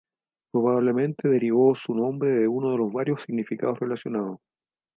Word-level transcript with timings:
Probablemente 0.51 1.27
derivó 1.29 1.75
su 1.75 1.93
nombre 1.93 2.31
de 2.31 2.47
uno 2.47 2.71
de 2.71 2.77
los 2.79 2.91
varios 2.91 3.21
significados 3.21 3.79
relacionados. 3.79 4.39